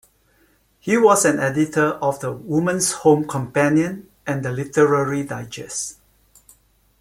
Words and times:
He 0.79 0.97
was 0.97 1.25
an 1.25 1.37
editor 1.39 1.89
of 2.01 2.21
the 2.21 2.31
"Woman's 2.31 2.91
Home 3.03 3.27
Companion" 3.27 4.09
and 4.25 4.43
the 4.43 4.49
"Literary 4.51 5.21
Digest". 5.23 5.97